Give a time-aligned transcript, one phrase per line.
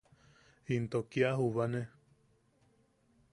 [0.75, 1.83] ¡Into kia jubane!